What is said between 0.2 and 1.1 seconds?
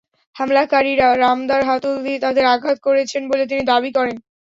হামলাকারীরা